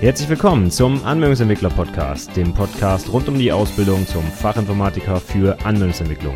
[0.00, 6.34] Herzlich willkommen zum Anwendungsentwickler Podcast, dem Podcast rund um die Ausbildung zum Fachinformatiker für Anwendungsentwicklung.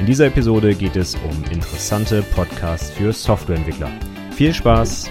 [0.00, 3.92] In dieser Episode geht es um interessante Podcasts für Softwareentwickler.
[4.32, 5.08] Viel Spaß!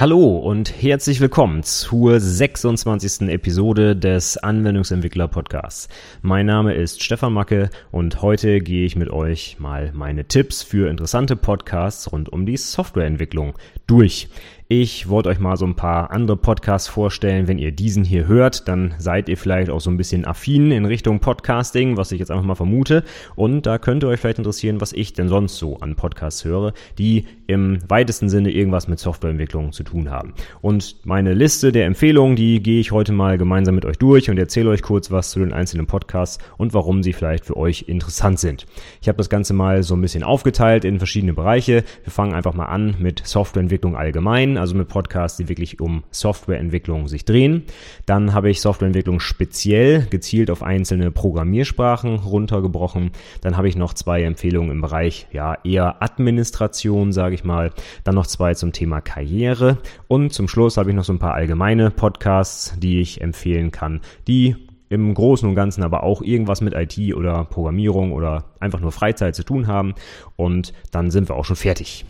[0.00, 3.28] Hallo und herzlich willkommen zur 26.
[3.28, 5.90] Episode des Anwendungsentwickler Podcasts.
[6.22, 10.88] Mein Name ist Stefan Macke und heute gehe ich mit euch mal meine Tipps für
[10.88, 14.30] interessante Podcasts rund um die Softwareentwicklung durch.
[14.72, 17.48] Ich wollte euch mal so ein paar andere Podcasts vorstellen.
[17.48, 20.84] Wenn ihr diesen hier hört, dann seid ihr vielleicht auch so ein bisschen affin in
[20.84, 23.02] Richtung Podcasting, was ich jetzt einfach mal vermute.
[23.34, 27.24] Und da könnte euch vielleicht interessieren, was ich denn sonst so an Podcasts höre, die
[27.48, 30.34] im weitesten Sinne irgendwas mit Softwareentwicklung zu tun haben.
[30.60, 34.38] Und meine Liste der Empfehlungen, die gehe ich heute mal gemeinsam mit euch durch und
[34.38, 38.38] erzähle euch kurz was zu den einzelnen Podcasts und warum sie vielleicht für euch interessant
[38.38, 38.66] sind.
[39.02, 41.82] Ich habe das Ganze mal so ein bisschen aufgeteilt in verschiedene Bereiche.
[42.04, 47.08] Wir fangen einfach mal an mit Softwareentwicklung allgemein also mit Podcasts, die wirklich um Softwareentwicklung
[47.08, 47.64] sich drehen.
[48.06, 53.10] Dann habe ich Softwareentwicklung speziell gezielt auf einzelne Programmiersprachen runtergebrochen.
[53.40, 57.72] Dann habe ich noch zwei Empfehlungen im Bereich ja eher Administration, sage ich mal.
[58.04, 61.34] Dann noch zwei zum Thema Karriere und zum Schluss habe ich noch so ein paar
[61.34, 64.56] allgemeine Podcasts, die ich empfehlen kann, die
[64.90, 69.34] im Großen und Ganzen aber auch irgendwas mit IT oder Programmierung oder einfach nur Freizeit
[69.34, 69.94] zu tun haben.
[70.36, 72.04] Und dann sind wir auch schon fertig.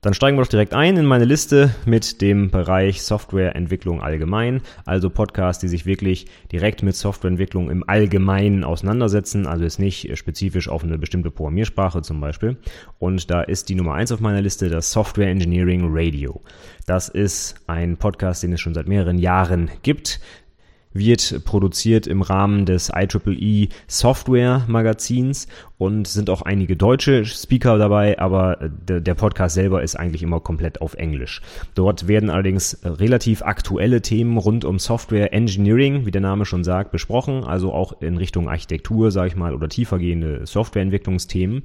[0.00, 5.10] Dann steigen wir doch direkt ein in meine Liste mit dem Bereich Softwareentwicklung allgemein, also
[5.10, 10.84] Podcasts, die sich wirklich direkt mit Softwareentwicklung im Allgemeinen auseinandersetzen, also jetzt nicht spezifisch auf
[10.84, 12.56] eine bestimmte Programmiersprache zum Beispiel.
[13.00, 16.42] Und da ist die Nummer eins auf meiner Liste das Software Engineering Radio.
[16.86, 20.20] Das ist ein Podcast, den es schon seit mehreren Jahren gibt
[20.92, 25.46] wird produziert im Rahmen des IEEE Software Magazins
[25.78, 30.40] und sind auch einige deutsche Speaker dabei, aber äh, der Podcast selber ist eigentlich immer
[30.40, 31.40] komplett auf Englisch.
[31.74, 36.90] Dort werden allerdings relativ aktuelle Themen rund um Software Engineering, wie der Name schon sagt,
[36.90, 41.62] besprochen, also auch in Richtung Architektur, sage ich mal, oder tiefergehende Softwareentwicklungsthemen.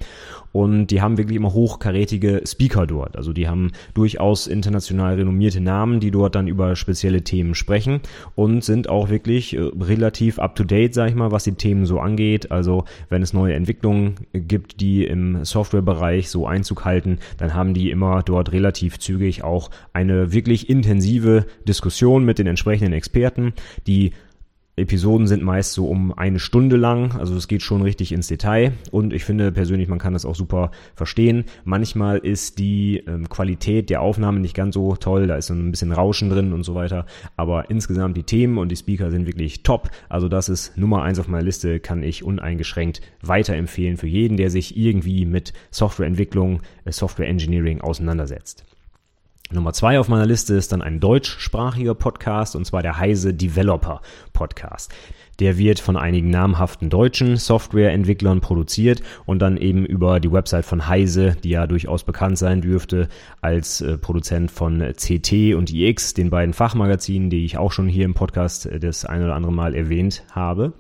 [0.52, 3.18] Und die haben wirklich immer hochkarätige Speaker dort.
[3.18, 8.02] Also die haben durchaus international renommierte Namen, die dort dann über spezielle Themen sprechen
[8.36, 11.88] und sind auch wirklich äh, relativ up to date, sage ich mal, was die Themen
[11.88, 12.52] so angeht.
[12.52, 17.74] Also wenn es neue Entwicklungen Entwicklungen gibt, die im Softwarebereich so Einzug halten, dann haben
[17.74, 23.54] die immer dort relativ zügig auch eine wirklich intensive Diskussion mit den entsprechenden Experten,
[23.88, 24.12] die
[24.76, 28.74] Episoden sind meist so um eine Stunde lang, also es geht schon richtig ins Detail
[28.90, 31.46] und ich finde persönlich, man kann das auch super verstehen.
[31.64, 35.70] Manchmal ist die ähm, Qualität der Aufnahme nicht ganz so toll, da ist so ein
[35.70, 37.06] bisschen Rauschen drin und so weiter,
[37.38, 39.92] aber insgesamt die Themen und die Speaker sind wirklich top.
[40.10, 44.50] Also das ist Nummer eins auf meiner Liste, kann ich uneingeschränkt weiterempfehlen für jeden, der
[44.50, 48.66] sich irgendwie mit Softwareentwicklung, äh, Software Engineering auseinandersetzt.
[49.54, 54.02] Nummer zwei auf meiner Liste ist dann ein deutschsprachiger Podcast und zwar der Heise Developer
[54.34, 54.92] Podcast.
[55.40, 60.88] Der wird von einigen namhaften deutschen Softwareentwicklern produziert und dann eben über die Website von
[60.88, 63.10] Heise, die ja durchaus bekannt sein dürfte
[63.42, 68.06] als äh, Produzent von CT und IX, den beiden Fachmagazinen, die ich auch schon hier
[68.06, 70.74] im Podcast äh, das ein oder andere Mal erwähnt habe.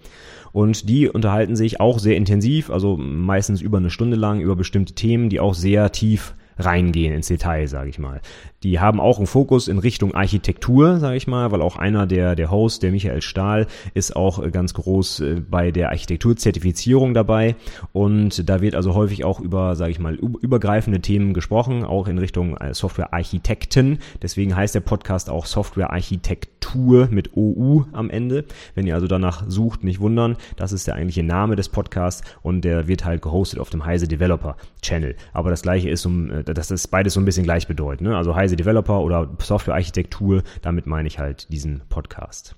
[0.51, 4.93] Und die unterhalten sich auch sehr intensiv, also meistens über eine Stunde lang über bestimmte
[4.93, 8.21] Themen, die auch sehr tief reingehen ins Detail, sage ich mal.
[8.63, 12.35] Die haben auch einen Fokus in Richtung Architektur, sage ich mal, weil auch einer der,
[12.35, 17.55] der Hosts, der Michael Stahl, ist auch äh, ganz groß äh, bei der Architekturzertifizierung dabei.
[17.91, 22.17] Und da wird also häufig auch über, sage ich mal, übergreifende Themen gesprochen, auch in
[22.17, 23.99] Richtung äh, Softwarearchitekten.
[24.21, 28.45] Deswegen heißt der Podcast auch Softwarearchitektur mit OU am Ende.
[28.75, 32.61] Wenn ihr also danach sucht, nicht wundern, das ist der eigentliche Name des Podcasts und
[32.61, 35.15] der wird halt gehostet auf dem Heise Developer Channel.
[35.33, 38.09] Aber das gleiche ist, um, das ist beides so ein bisschen gleichbedeutend.
[38.09, 38.17] Ne?
[38.17, 40.43] Also Heise Developer oder Softwarearchitektur.
[40.61, 42.55] Damit meine ich halt diesen Podcast.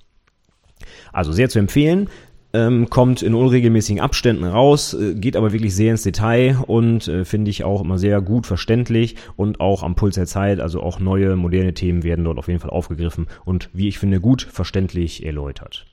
[1.13, 2.09] Also sehr zu empfehlen.
[2.53, 7.25] Ähm, kommt in unregelmäßigen Abständen raus, äh, geht aber wirklich sehr ins Detail und äh,
[7.25, 11.01] finde ich auch immer sehr gut verständlich und auch am Puls der Zeit, also auch
[11.01, 15.25] neue, moderne Themen werden dort auf jeden Fall aufgegriffen und wie ich finde, gut verständlich
[15.25, 15.85] erläutert.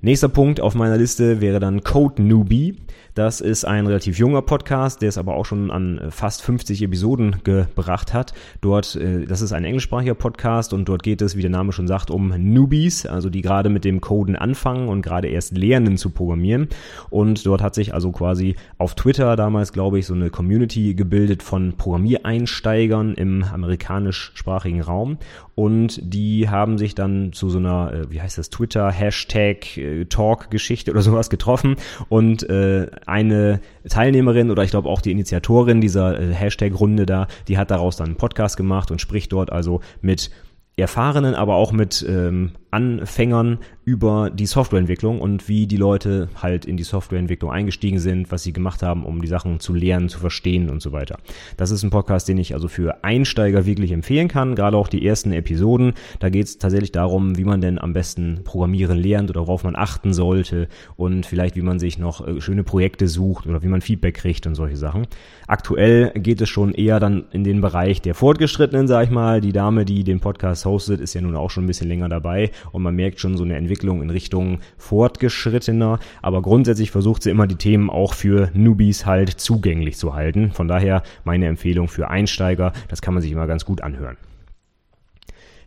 [0.00, 2.76] Nächster Punkt auf meiner Liste wäre dann Code Newbie.
[3.14, 7.36] Das ist ein relativ junger Podcast, der es aber auch schon an fast 50 Episoden
[7.44, 8.34] gebracht hat.
[8.60, 11.86] Dort, äh, das ist ein englischsprachiger Podcast und dort geht es, wie der Name schon
[11.86, 16.10] sagt, um Newbies, also die gerade mit dem Coden anfangen und gerade erst lernen zu
[16.10, 16.68] programmieren.
[17.08, 21.44] Und dort hat sich also quasi auf Twitter damals, glaube ich, so eine Community gebildet
[21.44, 25.18] von Programmiereinsteigern im amerikanischsprachigen Raum.
[25.54, 31.02] Und die haben sich dann zu so einer, äh, wie heißt das, Twitter-Hashtag Hashtag-Talk-Geschichte oder
[31.02, 31.76] sowas getroffen.
[32.08, 37.58] Und äh, eine Teilnehmerin oder ich glaube auch die Initiatorin dieser äh, Hashtag-Runde da, die
[37.58, 40.30] hat daraus dann einen Podcast gemacht und spricht dort also mit
[40.76, 46.78] Erfahrenen, aber auch mit ähm, Anfängern über die Softwareentwicklung und wie die Leute halt in
[46.78, 50.70] die Softwareentwicklung eingestiegen sind, was sie gemacht haben, um die Sachen zu lernen, zu verstehen
[50.70, 51.18] und so weiter.
[51.58, 55.06] Das ist ein Podcast, den ich also für Einsteiger wirklich empfehlen kann, gerade auch die
[55.06, 55.92] ersten Episoden.
[56.18, 59.76] Da geht es tatsächlich darum, wie man denn am besten Programmieren lernt oder worauf man
[59.76, 63.82] achten sollte und vielleicht wie man sich noch äh, schöne Projekte sucht oder wie man
[63.82, 65.06] Feedback kriegt und solche Sachen.
[65.46, 69.42] Aktuell geht es schon eher dann in den Bereich der Fortgeschrittenen, sag ich mal.
[69.42, 72.50] Die Dame, die den Podcast hostet, ist ja nun auch schon ein bisschen länger dabei
[72.72, 77.46] und man merkt schon so eine Entwicklung in Richtung fortgeschrittener, aber grundsätzlich versucht sie immer
[77.46, 80.52] die Themen auch für Newbies halt zugänglich zu halten.
[80.52, 84.16] Von daher meine Empfehlung für Einsteiger, das kann man sich immer ganz gut anhören.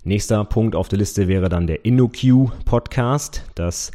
[0.04, 3.44] Nächster Punkt auf der Liste wäre dann der InnoQ Podcast.
[3.56, 3.92] Das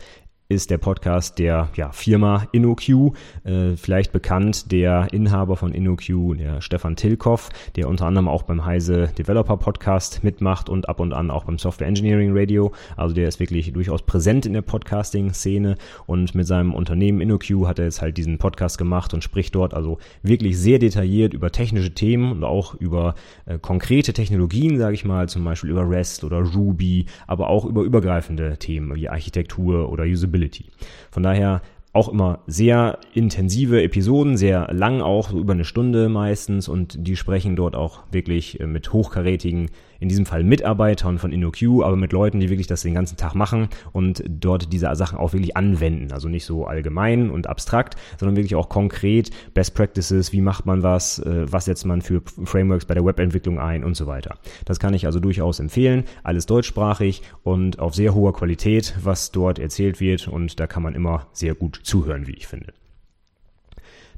[0.53, 3.15] ist der Podcast der ja, Firma InnoQ,
[3.45, 8.67] äh, vielleicht bekannt der Inhaber von InnoQ, der Stefan Tilkoff, der unter anderem auch beim
[8.67, 12.73] Heise Developer Podcast mitmacht und ab und an auch beim Software Engineering Radio.
[12.99, 17.79] Also der ist wirklich durchaus präsent in der Podcasting-Szene und mit seinem Unternehmen InnoQ hat
[17.79, 21.95] er jetzt halt diesen Podcast gemacht und spricht dort also wirklich sehr detailliert über technische
[21.95, 23.15] Themen und auch über
[23.47, 27.83] äh, konkrete Technologien, sage ich mal, zum Beispiel über REST oder Ruby, aber auch über
[27.83, 30.67] übergreifende Themen wie Architektur oder Usability Usability.
[31.11, 31.63] Von daher
[31.95, 37.17] auch immer sehr intensive Episoden, sehr lang auch, so über eine Stunde meistens und die
[37.17, 39.71] sprechen dort auch wirklich äh, mit hochkarätigen
[40.03, 43.37] in diesem Fall Mitarbeitern von InnoQ, aber mit Leuten, die wirklich das den ganzen Tag
[43.37, 46.13] machen und dort diese Sachen auch wirklich anwenden.
[46.13, 50.83] Also nicht so allgemein und abstrakt, sondern wirklich auch konkret Best Practices, wie macht man
[50.83, 54.39] was, äh, was setzt man für Frameworks bei der Webentwicklung ein und so weiter.
[54.65, 56.03] Das kann ich also durchaus empfehlen.
[56.25, 60.97] Alles deutschsprachig und auf sehr hoher Qualität, was dort erzählt wird und da kann man
[60.97, 62.73] immer sehr gut zuhören, wie ich finde.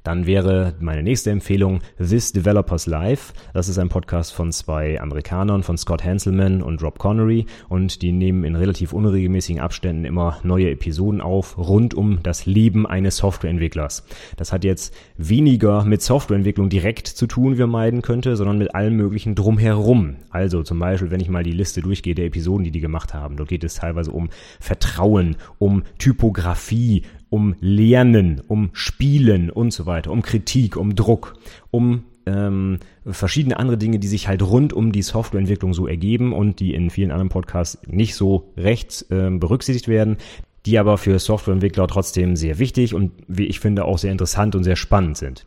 [0.04, 3.32] Dann wäre meine nächste Empfehlung This Developers Life.
[3.54, 8.12] Das ist ein Podcast von zwei Amerikanern, von Scott Hanselman und Rob Connery und die
[8.12, 14.04] nehmen in relativ unregelmäßigen Abständen immer neue Episoden auf rund um das Leben eines Softwareentwicklers.
[14.36, 18.74] Das hat jetzt weniger mit Softwareentwicklung direkt zu tun, wie man meiden könnte, sondern mit
[18.74, 20.16] allem möglichen drumherum.
[20.28, 23.38] Also zum Beispiel, wenn ich mal die Liste durchgehe der Episoden, die die gemacht haben,
[23.38, 24.28] dort geht es teilweise um
[24.60, 31.34] Vertrauen, um Typografie, um Lernen, um Spielen und so weiter, um Kritik, um Druck,
[31.72, 36.60] um ähm, verschiedene andere Dinge, die sich halt rund um die Softwareentwicklung so ergeben und
[36.60, 40.18] die in vielen anderen Podcasts nicht so recht äh, berücksichtigt werden,
[40.64, 44.62] die aber für Softwareentwickler trotzdem sehr wichtig und wie ich finde auch sehr interessant und
[44.62, 45.44] sehr spannend sind.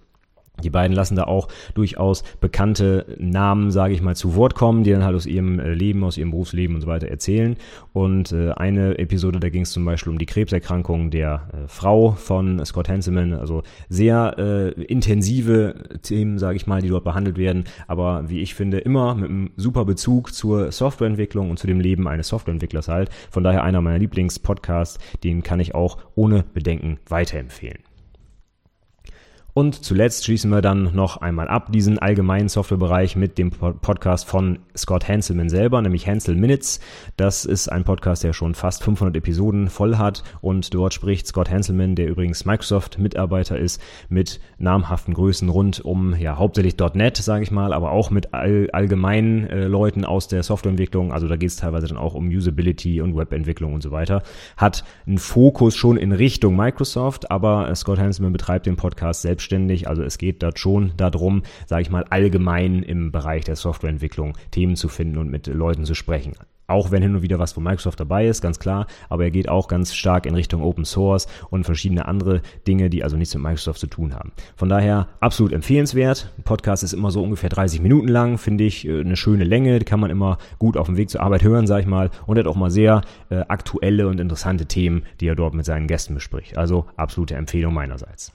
[0.64, 4.92] Die beiden lassen da auch durchaus bekannte Namen, sage ich mal, zu Wort kommen, die
[4.92, 7.56] dann halt aus ihrem äh, Leben, aus ihrem Berufsleben und so weiter erzählen.
[7.94, 12.12] Und äh, eine Episode, da ging es zum Beispiel um die Krebserkrankung der äh, Frau
[12.12, 13.34] von Scott Hanselman.
[13.34, 17.66] Also sehr äh, intensive Themen, sage ich mal, die dort behandelt werden.
[17.88, 22.08] Aber wie ich finde, immer mit einem super Bezug zur Softwareentwicklung und zu dem Leben
[22.08, 23.10] eines Softwareentwicklers halt.
[23.30, 27.87] Von daher einer meiner Lieblingspodcasts, den kann ich auch ohne Bedenken weiterempfehlen.
[29.58, 34.60] Und zuletzt schließen wir dann noch einmal ab diesen allgemeinen Softwarebereich mit dem Podcast von
[34.78, 36.80] Scott Hanselman selber, nämlich Hansel Minutes.
[37.16, 41.50] Das ist ein Podcast, der schon fast 500 Episoden voll hat und dort spricht Scott
[41.50, 47.50] Hanselman, der übrigens Microsoft-Mitarbeiter ist, mit namhaften Größen rund um ja hauptsächlich .NET, sage ich
[47.50, 51.12] mal, aber auch mit all, allgemeinen äh, Leuten aus der Softwareentwicklung.
[51.12, 54.22] Also da geht es teilweise dann auch um Usability und Webentwicklung und so weiter.
[54.56, 59.88] Hat einen Fokus schon in Richtung Microsoft, aber Scott Hanselman betreibt den Podcast selbst selbstständig.
[59.88, 64.76] Also es geht dort schon darum, sage ich mal, allgemein im Bereich der Softwareentwicklung Themen
[64.76, 66.34] zu finden und mit Leuten zu sprechen.
[66.70, 69.48] Auch wenn hin und wieder was von Microsoft dabei ist, ganz klar, aber er geht
[69.48, 73.42] auch ganz stark in Richtung Open Source und verschiedene andere Dinge, die also nichts mit
[73.42, 74.34] Microsoft zu tun haben.
[74.58, 76.34] Von daher absolut empfehlenswert.
[76.38, 79.80] Ein Podcast ist immer so ungefähr 30 Minuten lang, finde ich äh, eine schöne Länge,
[79.80, 82.38] die kann man immer gut auf dem Weg zur Arbeit hören, sag ich mal, und
[82.38, 83.00] hat auch mal sehr
[83.30, 86.58] äh, aktuelle und interessante Themen, die er dort mit seinen Gästen bespricht.
[86.58, 88.34] Also absolute Empfehlung meinerseits.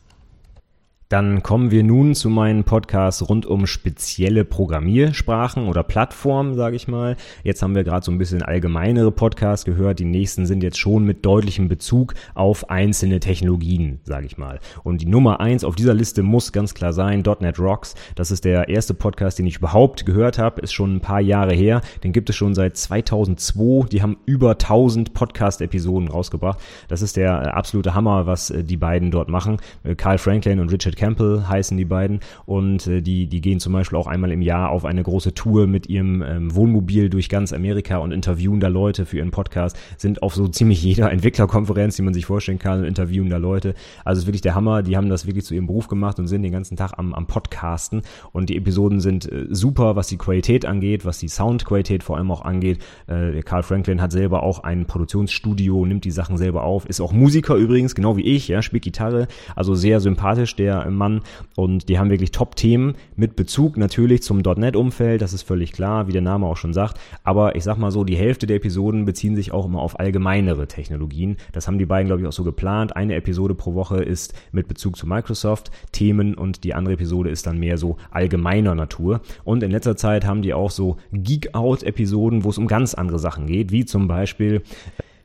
[1.12, 6.88] Dann kommen wir nun zu meinem Podcast rund um spezielle Programmiersprachen oder Plattformen, sage ich
[6.88, 7.18] mal.
[7.44, 9.98] Jetzt haben wir gerade so ein bisschen allgemeinere Podcasts gehört.
[9.98, 14.58] Die nächsten sind jetzt schon mit deutlichem Bezug auf einzelne Technologien, sage ich mal.
[14.84, 17.94] Und die Nummer eins auf dieser Liste muss ganz klar sein, .NET Rocks.
[18.14, 20.62] Das ist der erste Podcast, den ich überhaupt gehört habe.
[20.62, 21.82] Ist schon ein paar Jahre her.
[22.04, 23.88] Den gibt es schon seit 2002.
[23.88, 26.58] Die haben über 1000 Podcast-Episoden rausgebracht.
[26.88, 29.58] Das ist der absolute Hammer, was äh, die beiden dort machen.
[29.84, 32.20] Äh, Carl Franklin und Richard Campbell heißen die beiden.
[32.46, 35.66] Und äh, die, die gehen zum Beispiel auch einmal im Jahr auf eine große Tour
[35.66, 40.22] mit ihrem ähm, Wohnmobil durch ganz Amerika und interviewen da Leute für ihren Podcast, sind
[40.22, 43.74] auf so ziemlich jeder Entwicklerkonferenz, die man sich vorstellen kann, und interviewen da Leute.
[44.04, 46.28] Also es ist wirklich der Hammer, die haben das wirklich zu ihrem Beruf gemacht und
[46.28, 48.02] sind den ganzen Tag am, am Podcasten.
[48.30, 52.30] Und die Episoden sind äh, super, was die Qualität angeht, was die Soundqualität vor allem
[52.30, 52.78] auch angeht.
[53.08, 57.12] Äh, Carl Franklin hat selber auch ein Produktionsstudio, nimmt die Sachen selber auf, ist auch
[57.12, 61.22] Musiker übrigens, genau wie ich, ja, spielt Gitarre, also sehr sympathisch der Mann
[61.56, 66.12] und die haben wirklich Top-Themen mit Bezug natürlich zum .NET-Umfeld, das ist völlig klar, wie
[66.12, 69.36] der Name auch schon sagt, aber ich sag mal so, die Hälfte der Episoden beziehen
[69.36, 71.36] sich auch immer auf allgemeinere Technologien.
[71.52, 72.96] Das haben die beiden, glaube ich, auch so geplant.
[72.96, 77.46] Eine Episode pro Woche ist mit Bezug zu Microsoft Themen und die andere Episode ist
[77.46, 79.20] dann mehr so allgemeiner Natur.
[79.44, 83.46] Und in letzter Zeit haben die auch so Geek-Out-Episoden, wo es um ganz andere Sachen
[83.46, 84.62] geht, wie zum Beispiel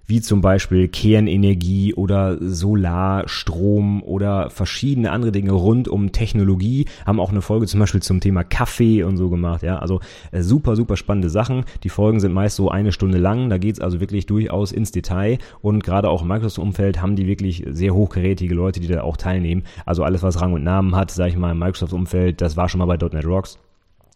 [0.08, 7.32] wie zum Beispiel Kernenergie oder Solarstrom oder verschiedene andere Dinge rund um Technologie, haben auch
[7.32, 10.00] eine Folge zum Beispiel zum Thema Kaffee und so gemacht, ja, also
[10.32, 11.66] äh, super, super spannende Sachen.
[11.84, 15.38] Die Folgen sind meist so eine Stunde lang, da geht's also wirklich durchaus ins Detail
[15.62, 19.64] und gerade auch im Microsoft-Umfeld haben die wirklich sehr hochgerätige Leute, die da auch teilnehmen.
[19.86, 22.80] Also alles, was Rang und Namen hat, sage ich mal, im Microsoft-Umfeld, das war schon
[22.80, 23.60] mal bei .NET Rocks.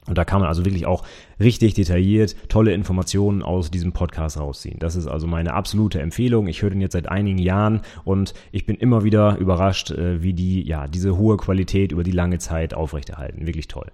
[0.07, 1.03] Und da kann man also wirklich auch
[1.39, 4.79] richtig detailliert tolle Informationen aus diesem Podcast rausziehen.
[4.79, 6.47] Das ist also meine absolute Empfehlung.
[6.47, 10.33] Ich höre den jetzt seit einigen Jahren und ich bin immer wieder überrascht, äh, wie
[10.33, 13.45] die ja diese hohe Qualität über die lange Zeit aufrechterhalten.
[13.45, 13.91] Wirklich toll.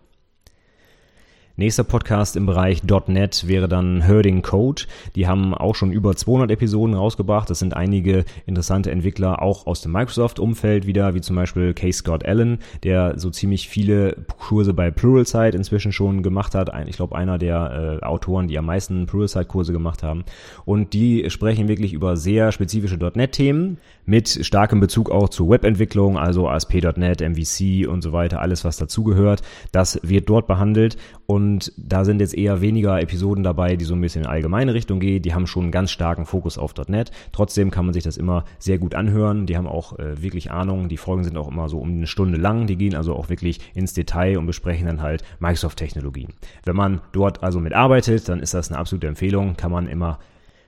[1.60, 4.84] Nächster Podcast im Bereich .NET wäre dann Herding Code.
[5.16, 7.50] Die haben auch schon über 200 Episoden rausgebracht.
[7.50, 11.92] Das sind einige interessante Entwickler auch aus dem Microsoft-Umfeld wieder, wie zum Beispiel K.
[11.92, 16.70] Scott Allen, der so ziemlich viele Kurse bei Pluralsight inzwischen schon gemacht hat.
[16.88, 20.26] Ich glaube, einer der äh, Autoren, die am meisten Pluralsight-Kurse gemacht haben.
[20.64, 26.48] Und die sprechen wirklich über sehr spezifische .NET-Themen mit starkem Bezug auch zur Webentwicklung, also
[26.48, 29.42] ASP.NET, MVC und so weiter, alles was dazugehört.
[29.74, 30.96] Das wird dort behandelt
[31.26, 35.02] und da sind jetzt eher weniger Episoden dabei, die so ein bisschen in allgemeine Richtung
[35.02, 35.22] gehen.
[35.22, 37.12] Die haben schon einen ganz starken Fokus auf .NET.
[37.34, 39.46] Trotzdem kann man sich das immer sehr gut anhören.
[39.46, 40.88] Die haben auch äh, wirklich Ahnung.
[40.88, 42.66] Die Folgen sind auch immer so um eine Stunde lang.
[42.66, 46.30] Die gehen also auch wirklich ins Detail und besprechen dann halt Microsoft-Technologien.
[46.64, 49.58] Wenn man dort also mitarbeitet, dann ist das eine absolute Empfehlung.
[49.58, 50.20] Kann man immer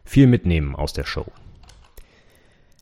[0.03, 1.25] viel mitnehmen aus der Show.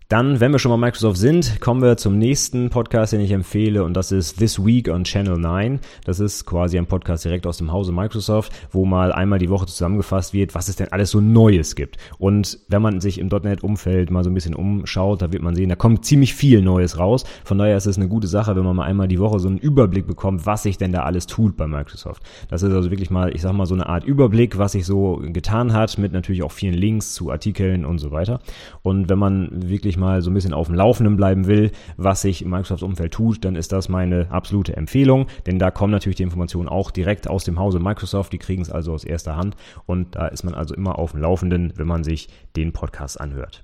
[0.10, 3.84] Dann, wenn wir schon mal Microsoft sind, kommen wir zum nächsten Podcast, den ich empfehle
[3.84, 5.82] und das ist This Week on Channel 9.
[6.06, 9.66] Das ist quasi ein Podcast direkt aus dem Hause Microsoft, wo mal einmal die Woche
[9.66, 11.98] zusammengefasst wird, was es denn alles so Neues gibt.
[12.20, 15.68] Und wenn man sich im .NET-Umfeld mal so ein bisschen umschaut, da wird man sehen,
[15.68, 17.26] da kommt ziemlich viel Neues raus.
[17.44, 19.58] Von daher ist es eine gute Sache, wenn man mal einmal die Woche so einen
[19.58, 22.24] Überblick bekommt, was sich denn da alles tut bei Microsoft.
[22.48, 25.22] Das ist also wirklich mal, ich sag mal, so eine Art Überblick, was sich so
[25.22, 28.40] getan hat, mit natürlich auch vielen Links zu Artikeln und so weiter.
[28.84, 32.22] Und wenn man wirklich wirklich mal so ein bisschen auf dem Laufenden bleiben will, was
[32.22, 36.24] sich im Microsoft-Umfeld tut, dann ist das meine absolute Empfehlung, denn da kommen natürlich die
[36.24, 40.16] Informationen auch direkt aus dem Hause Microsoft, die kriegen es also aus erster Hand und
[40.16, 43.64] da ist man also immer auf dem Laufenden, wenn man sich den Podcast anhört.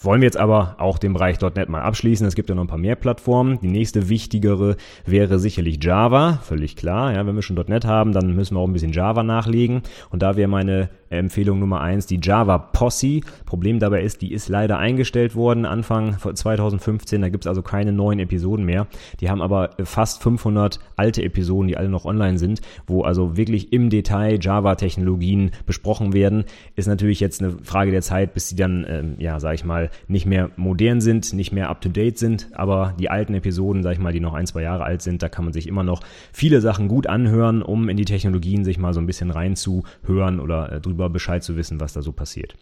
[0.00, 2.26] Wollen wir jetzt aber auch den Bereich .NET mal abschließen.
[2.26, 3.60] Es gibt ja noch ein paar mehr Plattformen.
[3.60, 7.14] Die nächste wichtigere wäre sicherlich Java, völlig klar.
[7.14, 9.82] Ja, wenn wir schon .NET haben, dann müssen wir auch ein bisschen Java nachlegen.
[10.10, 13.20] Und da wäre meine Empfehlung Nummer eins die Java Posse.
[13.46, 17.20] Problem dabei ist, die ist leider eingestellt worden Anfang 2015.
[17.20, 18.86] Da gibt es also keine neuen Episoden mehr.
[19.20, 23.72] Die haben aber fast 500 alte Episoden, die alle noch online sind, wo also wirklich
[23.72, 26.44] im Detail Java-Technologien besprochen werden.
[26.76, 29.90] Ist natürlich jetzt eine Frage der Zeit, bis sie dann, ähm, ja, sag ich mal,
[30.08, 32.48] nicht mehr modern sind, nicht mehr up-to-date sind.
[32.52, 35.28] Aber die alten Episoden, sag ich mal, die noch ein, zwei Jahre alt sind, da
[35.28, 36.00] kann man sich immer noch
[36.32, 40.72] viele Sachen gut anhören, um in die Technologien sich mal so ein bisschen reinzuhören oder
[40.72, 42.56] äh, drüber Bescheid zu wissen, was da so passiert.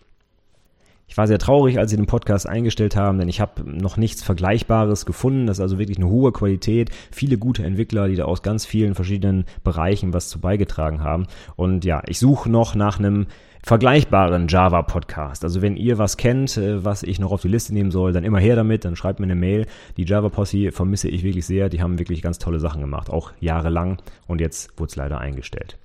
[1.12, 4.22] Ich war sehr traurig, als sie den Podcast eingestellt haben, denn ich habe noch nichts
[4.22, 5.46] Vergleichbares gefunden.
[5.46, 8.94] Das ist also wirklich eine hohe Qualität, viele gute Entwickler, die da aus ganz vielen
[8.94, 11.26] verschiedenen Bereichen was zu beigetragen haben.
[11.54, 13.26] Und ja, ich suche noch nach einem
[13.62, 15.44] vergleichbaren Java-Podcast.
[15.44, 18.24] Also wenn ihr was kennt, äh, was ich noch auf die Liste nehmen soll, dann
[18.24, 19.66] immer her damit, dann schreibt mir eine Mail.
[19.98, 21.68] Die Java-Posse vermisse ich wirklich sehr.
[21.68, 23.98] Die haben wirklich ganz tolle Sachen gemacht, auch jahrelang.
[24.26, 25.76] Und jetzt wurde es leider eingestellt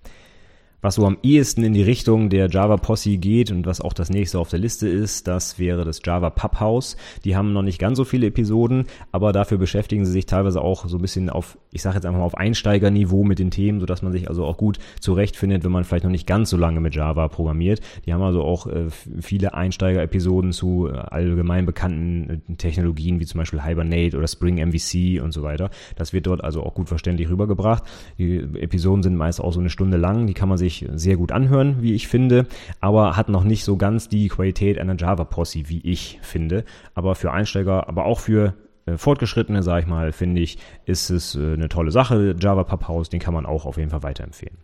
[0.82, 4.10] was so am ehesten in die Richtung der Java Posse geht und was auch das
[4.12, 6.98] nächste auf der Liste ist, das wäre das Java Pub House.
[7.26, 10.88] Die haben noch nicht ganz so viele Episoden, aber dafür beschäftigen sie sich teilweise auch
[10.88, 14.04] so ein bisschen auf, ich sage jetzt einfach mal auf Einsteigerniveau mit den Themen, sodass
[14.04, 16.94] man sich also auch gut zurechtfindet, wenn man vielleicht noch nicht ganz so lange mit
[16.94, 17.82] Java programmiert.
[18.06, 18.86] Die haben also auch äh,
[19.20, 25.24] viele Einsteiger-Episoden zu äh, allgemein bekannten äh, Technologien wie zum Beispiel Hibernate oder Spring MVC
[25.24, 25.72] und so weiter.
[25.96, 27.84] Das wird dort also auch gut verständlich rübergebracht.
[28.20, 31.18] Die Episoden sind meist auch so eine Stunde lang, die kann man sich sich sehr
[31.18, 32.48] gut anhören, wie ich finde,
[32.82, 36.64] aber hat noch nicht so ganz die Qualität einer Java Posse, wie ich finde.
[36.94, 38.54] Aber für Einsteiger, aber auch für
[38.86, 42.36] äh, Fortgeschrittene, sage ich mal, finde ich, ist es äh, eine tolle Sache.
[42.40, 44.58] Java Pub House, den kann man auch auf jeden Fall weiterempfehlen.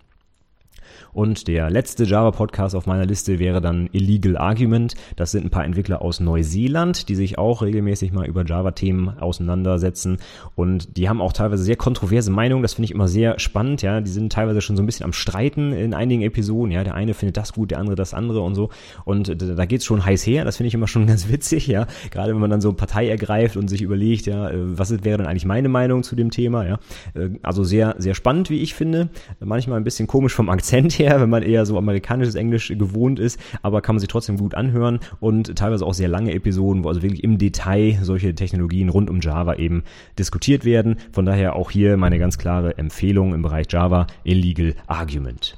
[1.14, 4.96] Und der letzte Java-Podcast auf meiner Liste wäre dann Illegal Argument.
[5.16, 10.18] Das sind ein paar Entwickler aus Neuseeland, die sich auch regelmäßig mal über Java-Themen auseinandersetzen.
[10.56, 12.64] Und die haben auch teilweise sehr kontroverse Meinungen.
[12.64, 13.82] Das finde ich immer sehr spannend.
[13.82, 16.72] Ja, die sind teilweise schon so ein bisschen am Streiten in einigen Episoden.
[16.72, 18.70] Ja, der eine findet das gut, der andere das andere und so.
[19.06, 20.46] Und da geht's schon heiß her.
[20.46, 21.68] Das finde ich immer schon ganz witzig.
[21.68, 25.18] Ja, gerade wenn man dann so Partei ergreift und sich überlegt, ja, äh, was wäre
[25.18, 26.66] denn eigentlich meine Meinung zu dem Thema?
[26.66, 26.80] Ja,
[27.14, 29.10] äh, also sehr, sehr spannend, wie ich finde.
[29.40, 33.20] Manchmal ein bisschen komisch vom Akzent her her, wenn man eher so amerikanisches Englisch gewohnt
[33.20, 36.90] ist, aber kann man sich trotzdem gut anhören und teilweise auch sehr lange Episoden, wo
[36.90, 39.84] also wirklich im Detail solche Technologien rund um Java eben
[40.18, 40.98] diskutiert werden.
[41.12, 45.58] Von daher auch hier meine ganz klare Empfehlung im Bereich Java, Illegal Argument.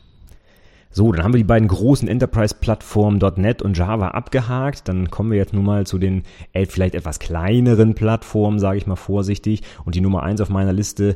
[0.91, 4.87] So, dann haben wir die beiden großen Enterprise-Plattformen .NET und Java abgehakt.
[4.87, 6.23] Dann kommen wir jetzt nun mal zu den
[6.69, 9.61] vielleicht etwas kleineren Plattformen, sage ich mal vorsichtig.
[9.83, 11.15] Und die Nummer eins auf meiner Liste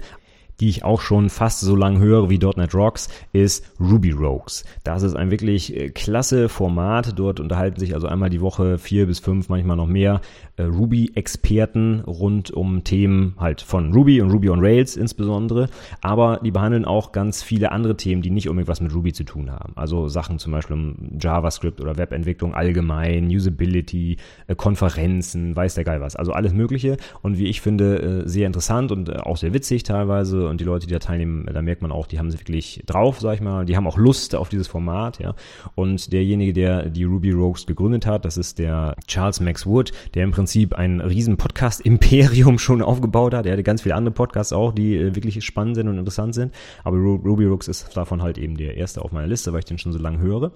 [0.59, 4.65] die ich auch schon fast so lang höre wie .NET Rocks, ist Ruby Rogues.
[4.83, 7.17] Das ist ein wirklich äh, klasse Format.
[7.17, 10.21] Dort unterhalten sich also einmal die Woche vier bis fünf, manchmal noch mehr
[10.57, 15.69] äh, Ruby-Experten rund um Themen halt von Ruby und Ruby on Rails insbesondere.
[16.01, 19.23] Aber die behandeln auch ganz viele andere Themen, die nicht unbedingt was mit Ruby zu
[19.23, 19.73] tun haben.
[19.75, 26.01] Also Sachen zum Beispiel um JavaScript oder Webentwicklung allgemein, Usability, äh, Konferenzen, weiß der Geil
[26.01, 26.15] was.
[26.15, 30.59] Also alles Mögliche und wie ich finde, sehr interessant und auch sehr witzig teilweise und
[30.59, 33.35] die Leute, die da teilnehmen, da merkt man auch, die haben es wirklich drauf, sag
[33.35, 35.35] ich mal, die haben auch Lust auf dieses Format, ja.
[35.75, 40.23] Und derjenige, der die Ruby Rogues gegründet hat, das ist der Charles Max Wood, der
[40.23, 43.45] im Prinzip ein riesen Podcast-Imperium schon aufgebaut hat.
[43.45, 46.53] Er hatte ganz viele andere Podcasts auch, die äh, wirklich spannend sind und interessant sind.
[46.83, 49.77] Aber Ruby Rogues ist davon halt eben der erste auf meiner Liste, weil ich den
[49.77, 50.51] schon so lange höre.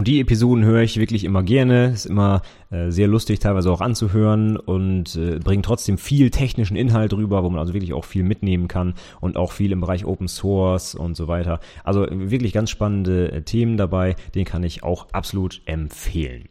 [0.00, 1.90] Und die Episoden höre ich wirklich immer gerne.
[1.90, 2.40] Ist immer
[2.70, 7.50] äh, sehr lustig, teilweise auch anzuhören und äh, bringt trotzdem viel technischen Inhalt rüber, wo
[7.50, 11.18] man also wirklich auch viel mitnehmen kann und auch viel im Bereich Open Source und
[11.18, 11.60] so weiter.
[11.84, 14.16] Also wirklich ganz spannende äh, Themen dabei.
[14.34, 16.48] Den kann ich auch absolut empfehlen.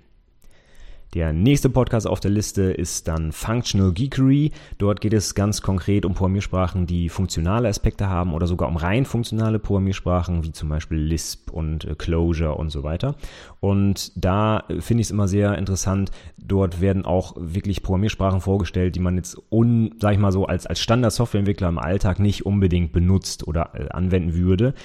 [1.15, 4.51] Der nächste Podcast auf der Liste ist dann Functional Geekery.
[4.77, 9.05] Dort geht es ganz konkret um Programmiersprachen, die funktionale Aspekte haben oder sogar um rein
[9.05, 13.15] funktionale Programmiersprachen, wie zum Beispiel Lisp und äh, Clojure und so weiter.
[13.59, 16.11] Und da finde ich es immer sehr interessant.
[16.37, 20.67] Dort werden auch wirklich Programmiersprachen vorgestellt, die man jetzt un, sag ich mal so, als,
[20.67, 24.75] als Standard-Softwareentwickler im Alltag nicht unbedingt benutzt oder äh, anwenden würde.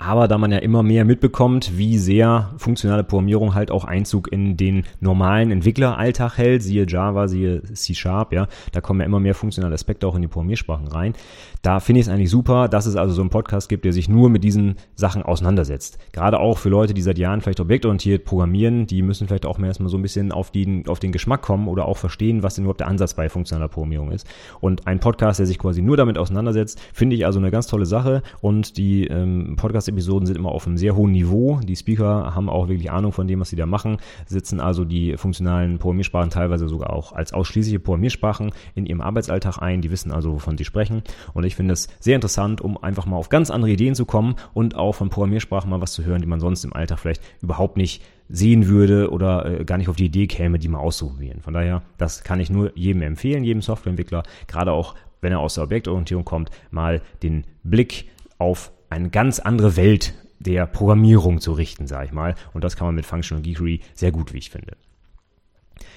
[0.00, 4.56] Aber da man ja immer mehr mitbekommt, wie sehr funktionale Programmierung halt auch Einzug in
[4.56, 9.34] den normalen Entwickleralltag hält, siehe Java, siehe C Sharp, ja, da kommen ja immer mehr
[9.34, 11.12] funktionale Aspekte auch in die Programmiersprachen rein.
[11.62, 14.08] Da finde ich es eigentlich super, dass es also so einen Podcast gibt, der sich
[14.08, 15.98] nur mit diesen Sachen auseinandersetzt.
[16.12, 19.66] Gerade auch für Leute, die seit Jahren vielleicht objektorientiert programmieren, die müssen vielleicht auch mal
[19.66, 22.64] erstmal so ein bisschen auf den, auf den Geschmack kommen oder auch verstehen, was denn
[22.64, 24.26] überhaupt der Ansatz bei funktionaler Programmierung ist.
[24.60, 27.86] Und ein Podcast, der sich quasi nur damit auseinandersetzt, finde ich also eine ganz tolle
[27.86, 31.60] Sache und die ähm, Podcast Podcast-Episoden sind immer auf einem sehr hohen Niveau.
[31.62, 35.16] Die Speaker haben auch wirklich Ahnung von dem, was sie da machen, sitzen also die
[35.16, 39.80] funktionalen Programmiersprachen teilweise sogar auch als ausschließliche Programmiersprachen in ihrem Arbeitsalltag ein.
[39.80, 41.02] Die wissen also, wovon sie sprechen.
[41.34, 44.36] Und ich finde es sehr interessant, um einfach mal auf ganz andere Ideen zu kommen
[44.54, 47.76] und auch von Programmiersprachen mal was zu hören, die man sonst im Alltag vielleicht überhaupt
[47.76, 51.42] nicht sehen würde oder äh, gar nicht auf die Idee käme, die mal auszuprobieren.
[51.42, 55.54] Von daher, das kann ich nur jedem empfehlen, jedem Softwareentwickler, gerade auch wenn er aus
[55.54, 58.08] der Objektorientierung kommt, mal den Blick
[58.38, 62.36] auf eine ganz andere Welt der Programmierung zu richten, sage ich mal.
[62.54, 64.76] Und das kann man mit Functional Geekery sehr gut, wie ich finde.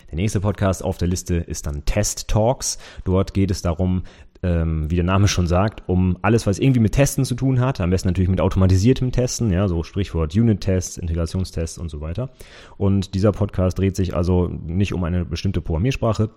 [0.10, 2.80] Der nächste Podcast auf der Liste ist dann Test Talks.
[3.04, 4.04] Dort geht es darum,
[4.44, 7.80] ähm, wie der Name schon sagt, um alles, was irgendwie mit Testen zu tun hat.
[7.82, 12.30] Am besten natürlich mit automatisiertem Testen, ja, so Sprichwort Unit-Tests, Integrationstests und so weiter.
[12.78, 16.30] Und dieser Podcast dreht sich also nicht um eine bestimmte Programmiersprache,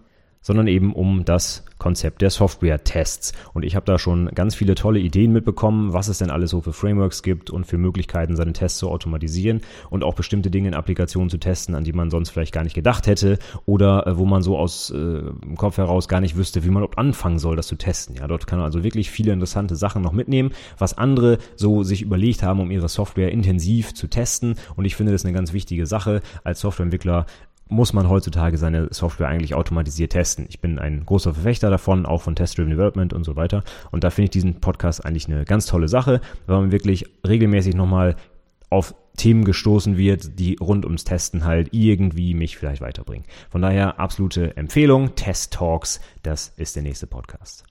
[0.46, 3.32] sondern eben um das Konzept der Software-Tests.
[3.52, 6.60] Und ich habe da schon ganz viele tolle Ideen mitbekommen, was es denn alles so
[6.60, 10.74] für Frameworks gibt und für Möglichkeiten, seine Tests zu automatisieren und auch bestimmte Dinge in
[10.74, 14.24] Applikationen zu testen, an die man sonst vielleicht gar nicht gedacht hätte oder äh, wo
[14.24, 17.56] man so aus äh, dem Kopf heraus gar nicht wüsste, wie man überhaupt anfangen soll,
[17.56, 18.14] das zu testen.
[18.14, 22.02] Ja, dort kann man also wirklich viele interessante Sachen noch mitnehmen, was andere so sich
[22.02, 24.54] überlegt haben, um ihre Software intensiv zu testen.
[24.76, 27.26] Und ich finde das eine ganz wichtige Sache als Softwareentwickler
[27.68, 30.46] muss man heutzutage seine Software eigentlich automatisiert testen.
[30.48, 33.64] Ich bin ein großer Verfechter davon, auch von Test-Driven Development und so weiter.
[33.90, 37.74] Und da finde ich diesen Podcast eigentlich eine ganz tolle Sache, weil man wirklich regelmäßig
[37.74, 38.16] nochmal
[38.70, 43.26] auf Themen gestoßen wird, die rund ums Testen halt irgendwie mich vielleicht weiterbringen.
[43.50, 47.65] Von daher absolute Empfehlung, Test Talks, das ist der nächste Podcast.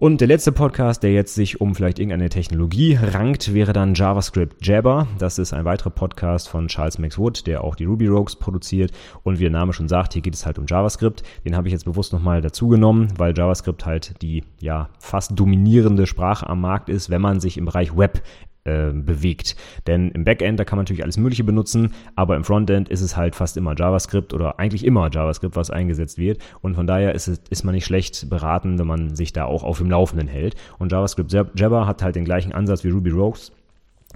[0.00, 4.66] Und der letzte Podcast, der jetzt sich um vielleicht irgendeine Technologie rankt, wäre dann JavaScript
[4.66, 5.06] Jabber.
[5.18, 8.92] Das ist ein weiterer Podcast von Charles Max Wood, der auch die Ruby Rogues produziert.
[9.24, 11.22] Und wie der Name schon sagt, hier geht es halt um JavaScript.
[11.44, 16.06] Den habe ich jetzt bewusst nochmal dazu genommen, weil JavaScript halt die ja fast dominierende
[16.06, 18.22] Sprache am Markt ist, wenn man sich im Bereich Web
[18.70, 19.56] äh, bewegt.
[19.86, 23.16] Denn im Backend, da kann man natürlich alles Mögliche benutzen, aber im Frontend ist es
[23.16, 26.38] halt fast immer JavaScript oder eigentlich immer JavaScript, was eingesetzt wird.
[26.60, 29.64] Und von daher ist, es, ist man nicht schlecht beraten, wenn man sich da auch
[29.64, 30.54] auf dem Laufenden hält.
[30.78, 33.52] Und JavaScript Jabber hat halt den gleichen Ansatz wie Ruby Rogues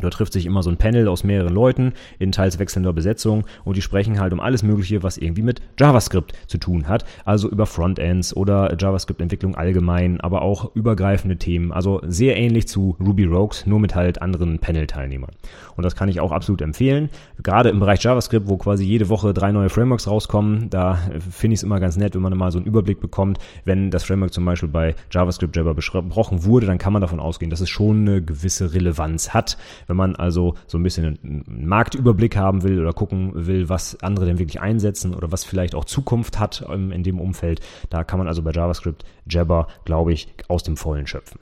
[0.00, 3.76] Dort trifft sich immer so ein Panel aus mehreren Leuten in teils wechselnder Besetzung und
[3.76, 7.04] die sprechen halt um alles Mögliche, was irgendwie mit JavaScript zu tun hat.
[7.24, 11.70] Also über Frontends oder JavaScript-Entwicklung allgemein, aber auch übergreifende Themen.
[11.70, 15.30] Also sehr ähnlich zu Ruby Rogues, nur mit halt anderen Panel-Teilnehmern.
[15.76, 17.08] Und das kann ich auch absolut empfehlen.
[17.40, 20.98] Gerade im Bereich JavaScript, wo quasi jede Woche drei neue Frameworks rauskommen, da
[21.30, 23.38] finde ich es immer ganz nett, wenn man mal so einen Überblick bekommt.
[23.64, 27.50] Wenn das Framework zum Beispiel bei JavaScript Jabber besprochen wurde, dann kann man davon ausgehen,
[27.50, 32.36] dass es schon eine gewisse Relevanz hat wenn man also so ein bisschen einen Marktüberblick
[32.36, 36.38] haben will oder gucken will, was andere denn wirklich einsetzen oder was vielleicht auch Zukunft
[36.38, 40.76] hat in dem Umfeld, da kann man also bei JavaScript Jabber, glaube ich, aus dem
[40.76, 41.40] Vollen schöpfen.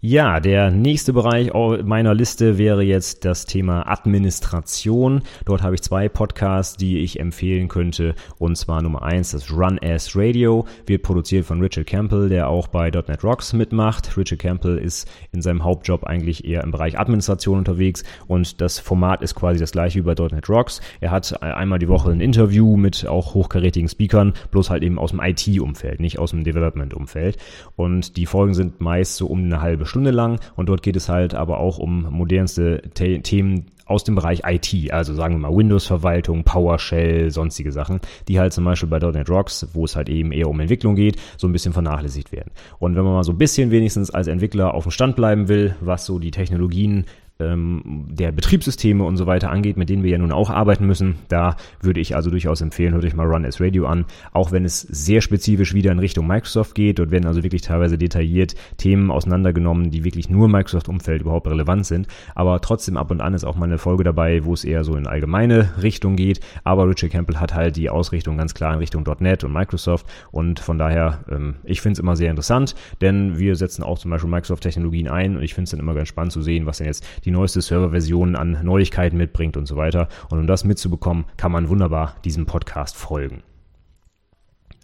[0.00, 1.50] Ja, der nächste Bereich
[1.82, 5.22] meiner Liste wäre jetzt das Thema Administration.
[5.44, 8.14] Dort habe ich zwei Podcasts, die ich empfehlen könnte.
[8.38, 12.68] Und zwar Nummer eins, das Run As Radio, wird produziert von Richard Campbell, der auch
[12.68, 14.16] bei .NET Rocks mitmacht.
[14.16, 19.20] Richard Campbell ist in seinem Hauptjob eigentlich eher im Bereich Administration unterwegs und das Format
[19.20, 20.80] ist quasi das gleiche wie bei .NET Rocks.
[21.00, 25.10] Er hat einmal die Woche ein Interview mit auch hochkarätigen Speakern, bloß halt eben aus
[25.10, 27.36] dem IT-Umfeld, nicht aus dem Development-Umfeld.
[27.74, 31.08] Und die Folgen sind meist so um eine halbe Stunde lang und dort geht es
[31.08, 35.56] halt aber auch um modernste The Themen aus dem Bereich IT, also sagen wir mal
[35.56, 40.30] Windows-Verwaltung, PowerShell, sonstige Sachen, die halt zum Beispiel bei .NET Rocks, wo es halt eben
[40.30, 42.50] eher um Entwicklung geht, so ein bisschen vernachlässigt werden.
[42.78, 45.74] Und wenn man mal so ein bisschen wenigstens als Entwickler auf dem Stand bleiben will,
[45.80, 47.06] was so die Technologien
[47.40, 51.16] ähm, der Betriebssysteme und so weiter angeht, mit denen wir ja nun auch arbeiten müssen.
[51.28, 54.64] Da würde ich also durchaus empfehlen, hört euch mal Run as Radio an, auch wenn
[54.64, 56.98] es sehr spezifisch wieder in Richtung Microsoft geht.
[56.98, 62.08] Dort werden also wirklich teilweise detailliert Themen auseinandergenommen, die wirklich nur Microsoft-Umfeld überhaupt relevant sind.
[62.34, 64.96] Aber trotzdem ab und an ist auch mal eine Folge dabei, wo es eher so
[64.96, 66.40] in allgemeine Richtung geht.
[66.64, 70.60] Aber Richard Campbell hat halt die Ausrichtung ganz klar in Richtung .NET und Microsoft und
[70.60, 74.30] von daher, ähm, ich finde es immer sehr interessant, denn wir setzen auch zum Beispiel
[74.30, 77.04] Microsoft-Technologien ein und ich finde es dann immer ganz spannend zu sehen, was denn jetzt
[77.24, 80.08] die die neueste Serverversion an Neuigkeiten mitbringt und so weiter.
[80.30, 83.42] Und um das mitzubekommen, kann man wunderbar diesem Podcast folgen.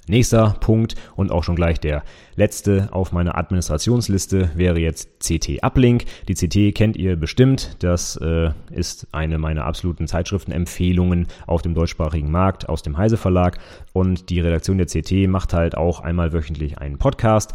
[0.07, 2.03] Nächster Punkt und auch schon gleich der
[2.37, 6.05] letzte auf meiner Administrationsliste wäre jetzt CT Uplink.
[6.29, 7.77] Die CT kennt ihr bestimmt.
[7.79, 13.57] Das äh, ist eine meiner absoluten Zeitschriftenempfehlungen auf dem deutschsprachigen Markt aus dem Heise Verlag.
[13.95, 17.55] Und die Redaktion der CT macht halt auch einmal wöchentlich einen Podcast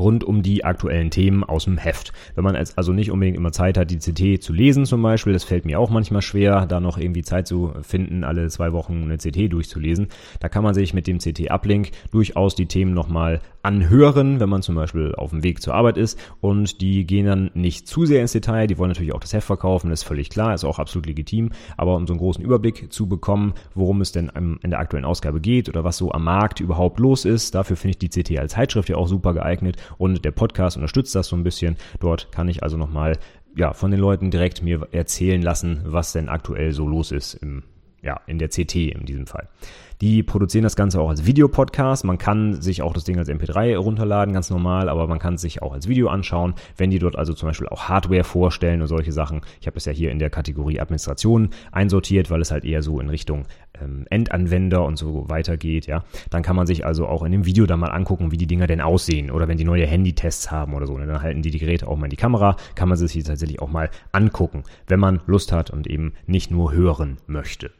[0.00, 2.12] rund um die aktuellen Themen aus dem Heft.
[2.34, 5.32] Wenn man jetzt also nicht unbedingt immer Zeit hat, die CT zu lesen zum Beispiel,
[5.32, 9.04] das fällt mir auch manchmal schwer, da noch irgendwie Zeit zu finden, alle zwei Wochen
[9.04, 10.08] eine CT durchzulesen,
[10.40, 14.74] da kann man sich mit dem CT-Uplink durchaus die Themen nochmal anhören, wenn man zum
[14.74, 16.18] Beispiel auf dem Weg zur Arbeit ist.
[16.40, 19.46] Und die gehen dann nicht zu sehr ins Detail, die wollen natürlich auch das Heft
[19.46, 22.92] verkaufen, das ist völlig klar, ist auch absolut legitim, aber um so einen großen Überblick
[22.92, 24.30] zu bekommen, worum es denn
[24.62, 27.90] in der aktuellen Ausgabe geht oder was so am Markt überhaupt los ist, dafür finde
[27.90, 31.36] ich die CT als Zeitschrift ja auch super geeignet und der Podcast unterstützt das so
[31.36, 31.76] ein bisschen.
[31.98, 33.18] Dort kann ich also nochmal
[33.56, 37.64] ja, von den Leuten direkt mir erzählen lassen, was denn aktuell so los ist im,
[38.02, 39.48] ja, in der CT in diesem Fall.
[40.00, 42.04] Die produzieren das Ganze auch als Videopodcast.
[42.04, 45.42] Man kann sich auch das Ding als MP3 runterladen, ganz normal, aber man kann es
[45.42, 48.88] sich auch als Video anschauen, wenn die dort also zum Beispiel auch Hardware vorstellen und
[48.88, 49.42] solche Sachen.
[49.60, 52.98] Ich habe es ja hier in der Kategorie Administration einsortiert, weil es halt eher so
[52.98, 53.44] in Richtung
[53.78, 56.02] ähm, Endanwender und so weiter geht, ja.
[56.30, 58.66] Dann kann man sich also auch in dem Video da mal angucken, wie die Dinger
[58.66, 60.96] denn aussehen oder wenn die neue Handytests haben oder so.
[60.96, 61.06] Ne?
[61.06, 63.70] Dann halten die die Geräte auch mal in die Kamera, kann man sich tatsächlich auch
[63.70, 67.70] mal angucken, wenn man Lust hat und eben nicht nur hören möchte.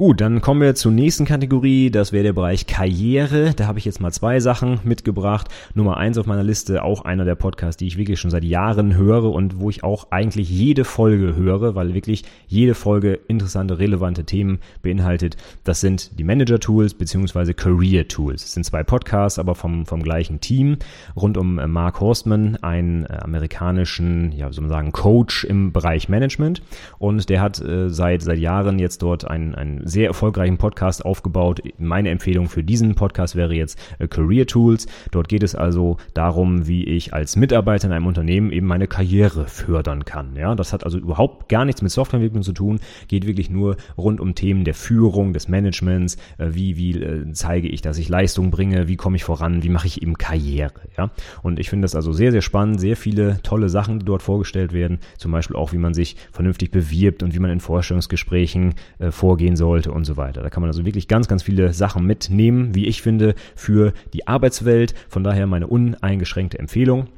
[0.00, 1.90] Gut, dann kommen wir zur nächsten Kategorie.
[1.90, 3.52] Das wäre der Bereich Karriere.
[3.54, 5.48] Da habe ich jetzt mal zwei Sachen mitgebracht.
[5.74, 8.96] Nummer eins auf meiner Liste, auch einer der Podcasts, die ich wirklich schon seit Jahren
[8.96, 14.24] höre und wo ich auch eigentlich jede Folge höre, weil wirklich jede Folge interessante, relevante
[14.24, 15.36] Themen beinhaltet.
[15.64, 17.52] Das sind die Manager-Tools bzw.
[17.52, 18.42] Career-Tools.
[18.42, 20.78] Es sind zwei Podcasts, aber vom, vom gleichen Team.
[21.14, 26.08] Rund um äh, Mark Horstman, einen äh, amerikanischen, ja, soll man sagen, Coach im Bereich
[26.08, 26.62] Management.
[26.98, 31.60] Und der hat äh, seit, seit Jahren jetzt dort ein, ein sehr erfolgreichen Podcast aufgebaut.
[31.78, 34.86] Meine Empfehlung für diesen Podcast wäre jetzt äh, Career Tools.
[35.10, 39.46] Dort geht es also darum, wie ich als Mitarbeiter in einem Unternehmen eben meine Karriere
[39.46, 40.36] fördern kann.
[40.36, 44.20] Ja, das hat also überhaupt gar nichts mit Softwareentwicklung zu tun, geht wirklich nur rund
[44.20, 48.50] um Themen der Führung, des Managements, äh, wie, wie äh, zeige ich, dass ich Leistung
[48.50, 50.72] bringe, wie komme ich voran, wie mache ich eben Karriere.
[50.96, 51.10] Ja,
[51.42, 54.72] und ich finde das also sehr, sehr spannend, sehr viele tolle Sachen, die dort vorgestellt
[54.72, 58.74] werden, zum Beispiel auch, wie man sich vernünftig bewirbt und wie man in Vorstellungsgesprächen
[59.10, 60.42] vorgehen sollte und so weiter.
[60.42, 64.26] Da kann man also wirklich ganz, ganz viele Sachen mitnehmen, wie ich finde, für die
[64.26, 64.94] Arbeitswelt.
[65.08, 67.08] Von daher meine uneingeschränkte Empfehlung.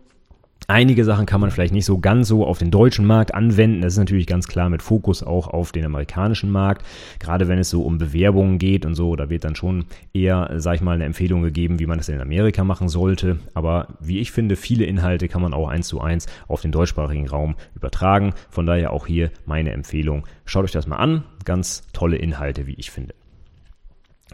[0.69, 3.83] Einige Sachen kann man vielleicht nicht so ganz so auf den deutschen Markt anwenden.
[3.83, 6.87] Das ist natürlich ganz klar mit Fokus auch auf den amerikanischen Markt.
[7.19, 10.77] Gerade wenn es so um Bewerbungen geht und so, da wird dann schon eher, sag
[10.77, 13.41] ich mal, eine Empfehlung gegeben, wie man das in Amerika machen sollte.
[13.55, 17.29] Aber wie ich finde, viele Inhalte kann man auch eins zu eins auf den deutschsprachigen
[17.29, 18.33] Raum übertragen.
[18.49, 20.29] Von daher auch hier meine Empfehlung.
[20.45, 21.25] Schaut euch das mal an.
[21.45, 23.15] Ganz tolle Inhalte, wie ich finde.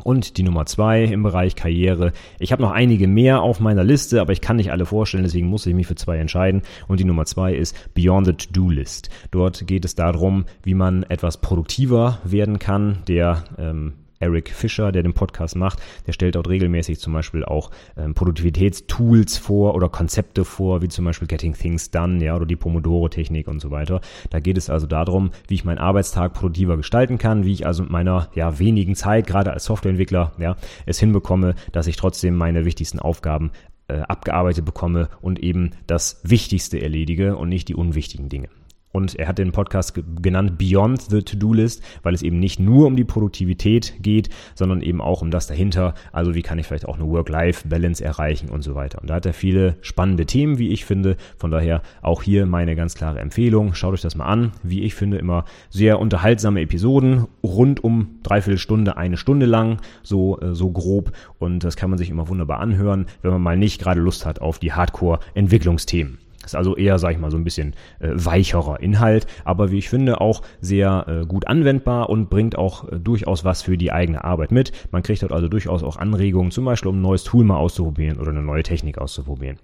[0.05, 2.13] Und die Nummer zwei im Bereich Karriere.
[2.39, 5.49] Ich habe noch einige mehr auf meiner Liste, aber ich kann nicht alle vorstellen, deswegen
[5.49, 6.63] muss ich mich für zwei entscheiden.
[6.87, 9.11] Und die Nummer zwei ist Beyond the To-Do-List.
[9.31, 12.99] Dort geht es darum, wie man etwas produktiver werden kann.
[13.09, 17.71] Der ähm, Eric Fischer, der den Podcast macht, der stellt dort regelmäßig zum Beispiel auch
[17.97, 22.57] ähm, Produktivitätstools vor oder Konzepte vor, wie zum Beispiel Getting Things Done, ja, oder die
[22.57, 24.01] Pomodoro-Technik und so weiter.
[24.31, 27.83] Da geht es also darum, wie ich meinen Arbeitstag produktiver gestalten kann, wie ich also
[27.83, 32.65] mit meiner ja, wenigen Zeit, gerade als Softwareentwickler, ja, es hinbekomme, dass ich trotzdem meine
[32.65, 33.51] wichtigsten Aufgaben
[33.89, 38.49] äh, abgearbeitet bekomme und eben das Wichtigste erledige und nicht die unwichtigen Dinge.
[38.93, 42.97] Und er hat den Podcast genannt Beyond the To-Do-List, weil es eben nicht nur um
[42.97, 45.95] die Produktivität geht, sondern eben auch um das dahinter.
[46.13, 49.01] Also wie kann ich vielleicht auch eine Work-Life-Balance erreichen und so weiter.
[49.01, 51.17] Und da hat er viele spannende Themen, wie ich finde.
[51.37, 53.75] Von daher auch hier meine ganz klare Empfehlung.
[53.75, 54.53] Schaut euch das mal an.
[54.63, 60.41] Wie ich finde, immer sehr unterhaltsame Episoden, rund um dreiviertel Stunde, eine Stunde lang, so,
[60.41, 61.13] äh, so grob.
[61.39, 64.41] Und das kann man sich immer wunderbar anhören, wenn man mal nicht gerade Lust hat
[64.41, 66.19] auf die Hardcore-Entwicklungsthemen.
[66.49, 69.91] Ist also eher, sag ich mal, so ein bisschen äh, weicherer Inhalt, aber wie ich
[69.91, 74.25] finde, auch sehr äh, gut anwendbar und bringt auch äh, durchaus was für die eigene
[74.25, 74.73] Arbeit mit.
[74.91, 78.19] Man kriegt dort also durchaus auch Anregungen, zum Beispiel um ein neues Tool mal auszuprobieren
[78.19, 79.59] oder eine neue Technik auszuprobieren.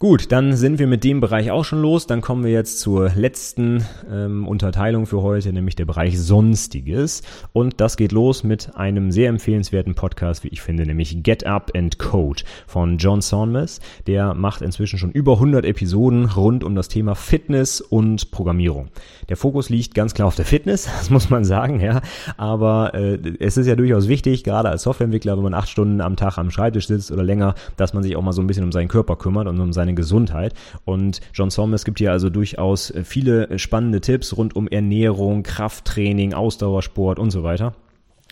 [0.00, 2.06] Gut, dann sind wir mit dem Bereich auch schon los.
[2.06, 7.22] Dann kommen wir jetzt zur letzten ähm, Unterteilung für heute, nämlich der Bereich Sonstiges.
[7.52, 11.72] Und das geht los mit einem sehr empfehlenswerten Podcast, wie ich finde, nämlich Get Up
[11.74, 13.80] and Code von John Saunders.
[14.06, 18.90] Der macht inzwischen schon über 100 Episoden rund um das Thema Fitness und Programmierung.
[19.28, 22.02] Der Fokus liegt ganz klar auf der Fitness, das muss man sagen, ja.
[22.36, 26.14] Aber äh, es ist ja durchaus wichtig, gerade als Softwareentwickler, wenn man acht Stunden am
[26.14, 28.70] Tag am Schreibtisch sitzt oder länger, dass man sich auch mal so ein bisschen um
[28.70, 30.54] seinen Körper kümmert und um seine Gesundheit.
[30.84, 37.18] Und John Somers gibt hier also durchaus viele spannende Tipps rund um Ernährung, Krafttraining, Ausdauersport
[37.18, 37.74] und so weiter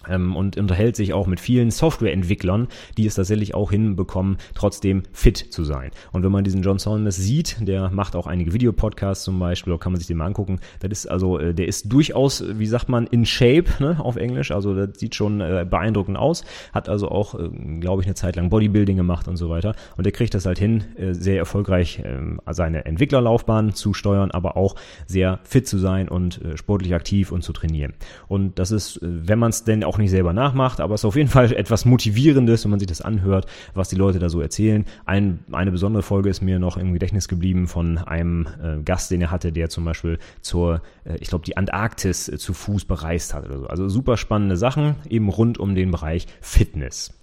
[0.08, 5.36] ähm, und unterhält sich auch mit vielen Softwareentwicklern, die es tatsächlich auch hinbekommen, trotzdem fit
[5.38, 5.90] zu sein.
[6.12, 9.78] Und wenn man diesen John Saunders sieht, der macht auch einige Videopodcasts zum Beispiel, da
[9.78, 10.60] kann man sich den mal angucken.
[10.80, 14.50] Das ist also, äh, der ist durchaus, wie sagt man, in Shape ne, auf Englisch.
[14.50, 16.44] Also das sieht schon äh, beeindruckend aus.
[16.72, 17.48] Hat also auch, äh,
[17.80, 19.74] glaube ich, eine Zeit lang Bodybuilding gemacht und so weiter.
[19.96, 24.56] Und der kriegt das halt hin, äh, sehr erfolgreich äh, seine Entwicklerlaufbahn zu steuern, aber
[24.56, 27.94] auch sehr fit zu sein und äh, sportlich aktiv und zu trainieren.
[28.28, 31.00] Und das ist, äh, wenn man es denn auch auch nicht selber nachmacht, aber es
[31.00, 34.28] ist auf jeden Fall etwas Motivierendes, wenn man sich das anhört, was die Leute da
[34.28, 34.84] so erzählen.
[35.06, 39.22] Ein, eine besondere Folge ist mir noch im Gedächtnis geblieben von einem äh, Gast, den
[39.22, 43.34] er hatte, der zum Beispiel zur, äh, ich glaube, die Antarktis äh, zu Fuß bereist
[43.34, 43.66] hat oder so.
[43.66, 47.15] Also super spannende Sachen, eben rund um den Bereich Fitness.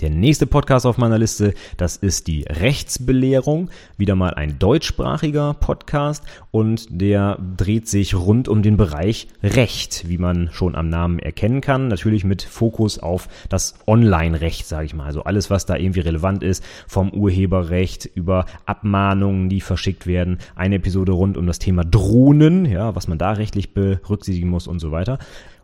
[0.00, 3.70] Der nächste Podcast auf meiner Liste, das ist die Rechtsbelehrung.
[3.96, 10.18] Wieder mal ein deutschsprachiger Podcast und der dreht sich rund um den Bereich Recht, wie
[10.18, 11.88] man schon am Namen erkennen kann.
[11.88, 15.06] Natürlich mit Fokus auf das Online-Recht, sage ich mal.
[15.06, 20.38] Also alles, was da irgendwie relevant ist, vom Urheberrecht über Abmahnungen, die verschickt werden.
[20.56, 24.78] Eine Episode rund um das Thema Drohnen, ja, was man da rechtlich berücksichtigen muss und
[24.78, 25.18] so weiter.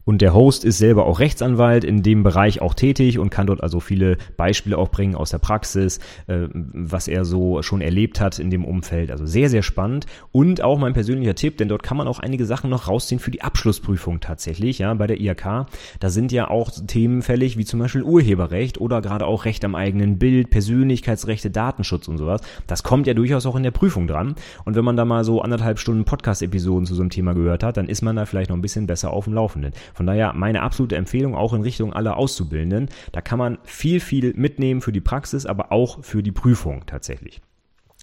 [0.04, 3.62] Und der Host ist selber auch Rechtsanwalt, in dem Bereich auch tätig und kann dort
[3.62, 8.38] also viele Beispiele auch bringen aus der Praxis, äh, was er so schon erlebt hat
[8.38, 9.10] in dem Umfeld.
[9.10, 10.06] Also sehr, sehr spannend.
[10.32, 13.30] Und auch mein persönlicher Tipp, denn dort kann man auch einige Sachen noch rausziehen für
[13.30, 15.66] die Abschlussprüfung tatsächlich, ja, bei der IHK.
[16.00, 19.74] Da sind ja auch Themen fällig, wie zum Beispiel Urheberrecht oder gerade auch Recht am
[19.74, 22.40] eigenen Bild, Persönlichkeitsrechte, Datenschutz und sowas.
[22.66, 24.34] Das kommt ja durchaus auch in der Prüfung dran.
[24.64, 27.76] Und wenn man da mal so anderthalb Stunden Podcast-Episoden zu so einem Thema gehört hat,
[27.76, 29.72] dann ist man da vielleicht noch ein bisschen besser auf dem Laufenden.
[29.94, 32.88] Von daher meine absolute Empfehlung auch in Richtung aller Auszubildenden.
[33.12, 37.40] Da kann man viel, viel mitnehmen für die Praxis, aber auch für die Prüfung tatsächlich.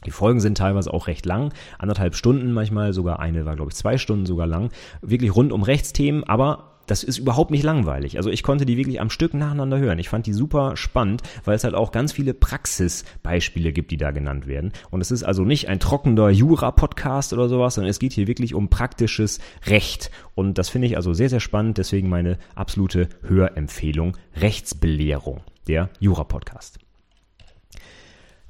[0.06, 3.76] Die Folgen sind teilweise auch recht lang, anderthalb Stunden manchmal, sogar eine war, glaube ich,
[3.76, 4.72] zwei Stunden sogar lang.
[5.02, 8.18] Wirklich rund um Rechtsthemen, aber das ist überhaupt nicht langweilig.
[8.18, 10.00] Also ich konnte die wirklich am Stück nacheinander hören.
[10.00, 14.10] Ich fand die super spannend, weil es halt auch ganz viele Praxisbeispiele gibt, die da
[14.10, 14.72] genannt werden.
[14.90, 18.56] Und es ist also nicht ein trockener Jura-Podcast oder sowas, sondern es geht hier wirklich
[18.56, 20.10] um praktisches Recht.
[20.34, 21.78] Und das finde ich also sehr, sehr spannend.
[21.78, 26.89] Deswegen meine absolute Hörempfehlung Rechtsbelehrung, der Jura-Podcast.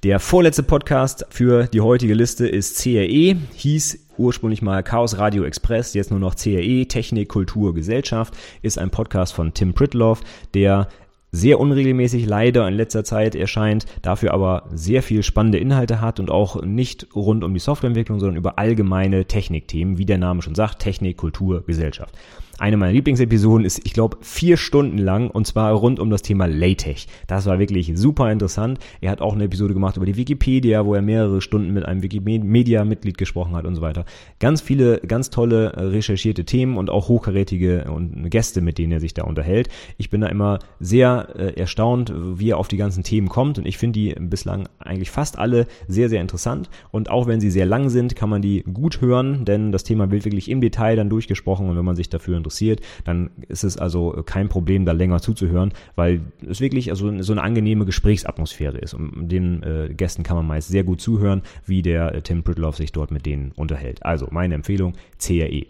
[0.04, 5.94] Der vorletzte Podcast für die heutige Liste ist CRE, hieß ursprünglich mal Chaos Radio Express,
[5.94, 10.22] jetzt nur noch CRE, Technik, Kultur, Gesellschaft, ist ein Podcast von Tim Pritloff,
[10.54, 10.88] der
[11.34, 16.32] sehr unregelmäßig leider in letzter Zeit erscheint, dafür aber sehr viel spannende Inhalte hat und
[16.32, 20.80] auch nicht rund um die Softwareentwicklung, sondern über allgemeine Technikthemen, wie der Name schon sagt,
[20.80, 22.16] Technik, Kultur, Gesellschaft.
[22.60, 26.46] Eine meiner Lieblingsepisoden ist, ich glaube, vier Stunden lang und zwar rund um das Thema
[26.46, 27.08] LaTeX.
[27.26, 28.80] Das war wirklich super interessant.
[29.00, 32.04] Er hat auch eine Episode gemacht über die Wikipedia, wo er mehrere Stunden mit einem
[32.04, 34.04] Wikimedia-Mitglied gesprochen hat und so weiter.
[34.40, 39.00] Ganz viele, ganz tolle äh, recherchierte Themen und auch hochkarätige und Gäste, mit denen er
[39.00, 39.70] sich da unterhält.
[39.98, 43.66] Ich bin da immer sehr äh, erstaunt, wie er auf die ganzen Themen kommt und
[43.66, 47.66] ich finde die bislang eigentlich fast alle sehr, sehr interessant und auch wenn sie sehr
[47.66, 51.10] lang sind, kann man die gut hören, denn das Thema wird wirklich im Detail dann
[51.10, 54.92] durchgesprochen und wenn man sich dafür interessiert, interessiert, dann ist es also kein Problem, da
[54.92, 58.94] länger zuzuhören, weil es wirklich also so eine angenehme Gesprächsatmosphäre ist.
[58.94, 62.76] Und den äh, Gästen kann man meist sehr gut zuhören, wie der äh, Tim Pritloff
[62.78, 64.06] sich dort mit denen unterhält.
[64.06, 65.66] Also meine Empfehlung, CRE.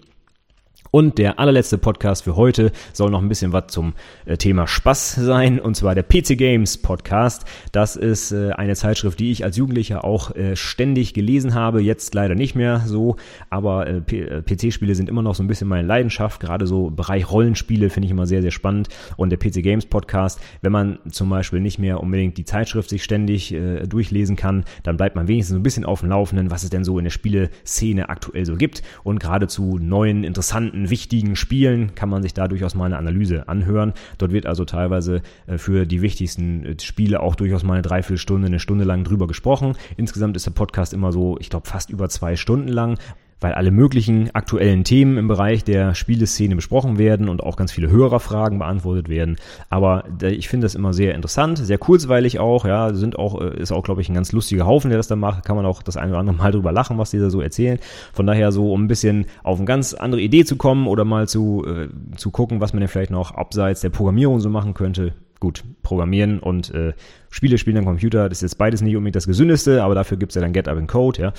[0.91, 3.93] Und der allerletzte Podcast für heute soll noch ein bisschen was zum
[4.25, 7.45] äh, Thema Spaß sein, und zwar der PC Games Podcast.
[7.71, 12.15] Das ist äh, eine Zeitschrift, die ich als Jugendlicher auch äh, ständig gelesen habe, jetzt
[12.15, 13.17] leider nicht mehr so,
[13.49, 18.08] aber PC-Spiele sind immer noch so ein bisschen meine Leidenschaft, gerade so Bereich Rollenspiele finde
[18.08, 18.89] ich immer sehr, sehr spannend.
[19.17, 23.04] Und der PC Games Podcast, wenn man zum Beispiel nicht mehr unbedingt die Zeitschrift sich
[23.04, 23.56] ständig
[23.88, 26.97] durchlesen kann, dann bleibt man wenigstens ein bisschen auf dem Laufenden, was es denn so
[26.97, 32.09] in der Spieleszene aktuell so gibt und gerade zu neuen, interessanten bestimmten wichtigen Spielen kann
[32.09, 33.93] man sich da durchaus mal eine Analyse anhören.
[34.17, 38.47] Dort wird also teilweise äh, für die wichtigsten äh, Spiele auch durchaus mal eine Dreiviertelstunde,
[38.47, 39.75] eine Stunde lang drüber gesprochen.
[39.97, 42.97] Insgesamt ist der Podcast immer so, ich glaube, fast über zwei Stunden lang
[43.39, 47.89] weil alle möglichen aktuellen Themen im Bereich der Spieleszene besprochen werden und auch ganz viele
[47.89, 49.38] Hörerfragen beantwortet werden.
[49.69, 53.71] Aber ich finde das immer sehr interessant, sehr kurzweilig auch, ja, sind auch, äh, ist
[53.71, 55.45] auch, glaube ich, ein ganz lustiger Haufen, der das da macht.
[55.45, 57.80] Kann man auch das eine oder andere Mal drüber lachen, was die da so erzählen.
[58.13, 61.28] Von daher so, um ein bisschen auf eine ganz andere Idee zu kommen oder mal
[61.28, 65.13] zu, äh, zu gucken, was man denn vielleicht noch abseits der Programmierung so machen könnte,
[65.39, 66.93] gut, Programmieren und äh,
[67.30, 70.36] Spiele spielen am Computer, das ist jetzt beides nicht unbedingt das Gesündeste, aber dafür gibt's
[70.36, 71.34] ja dann GetUp in Code, ja.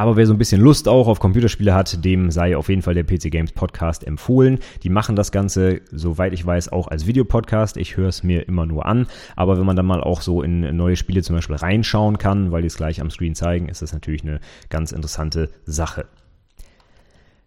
[0.00, 2.94] Aber wer so ein bisschen Lust auch auf Computerspiele hat, dem sei auf jeden Fall
[2.94, 4.58] der PC Games Podcast empfohlen.
[4.82, 7.76] Die machen das Ganze, soweit ich weiß, auch als Videopodcast.
[7.76, 9.08] Ich höre es mir immer nur an.
[9.36, 12.62] Aber wenn man dann mal auch so in neue Spiele zum Beispiel reinschauen kann, weil
[12.62, 16.06] die es gleich am Screen zeigen, ist das natürlich eine ganz interessante Sache.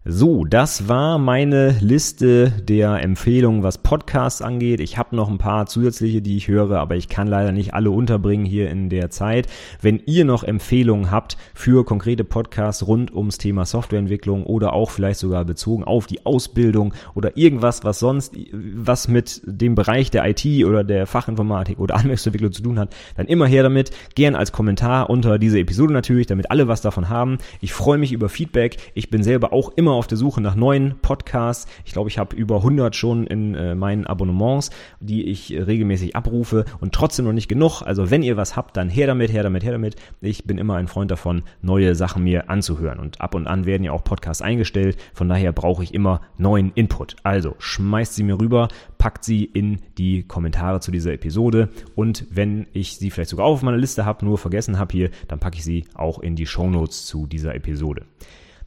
[0.05, 4.81] So, das war meine Liste der Empfehlungen, was Podcasts angeht.
[4.81, 7.89] Ich habe noch ein paar zusätzliche, die ich höre, aber ich kann leider nicht alle
[7.89, 9.47] unterbringen hier in der Zeit.
[9.81, 15.21] Wenn ihr noch Empfehlungen habt für konkrete Podcasts rund ums Thema Softwareentwicklung oder auch vielleicht
[15.21, 18.35] sogar bezogen auf die Ausbildung oder irgendwas, was sonst
[18.75, 23.27] was mit dem Bereich der IT oder der Fachinformatik oder Anwendungsentwicklung zu tun hat, dann
[23.27, 23.91] immer her damit.
[24.15, 27.37] Gern als Kommentar unter diese Episode natürlich, damit alle was davon haben.
[27.61, 28.75] Ich freue mich über Feedback.
[28.95, 31.67] Ich bin selber auch immer immer auf der Suche nach neuen Podcasts.
[31.85, 36.15] Ich glaube, ich habe über 100 schon in äh, meinen Abonnements, die ich äh, regelmäßig
[36.15, 37.83] abrufe und trotzdem noch nicht genug.
[37.83, 39.95] Also wenn ihr was habt, dann her damit, her damit, her damit.
[40.19, 42.97] Ich bin immer ein Freund davon, neue Sachen mir anzuhören.
[42.97, 44.97] Und ab und an werden ja auch Podcasts eingestellt.
[45.13, 47.15] Von daher brauche ich immer neuen Input.
[47.21, 51.69] Also schmeißt sie mir rüber, packt sie in die Kommentare zu dieser Episode.
[51.93, 55.37] Und wenn ich sie vielleicht sogar auf meiner Liste habe, nur vergessen habe hier, dann
[55.37, 58.07] packe ich sie auch in die Shownotes zu dieser Episode.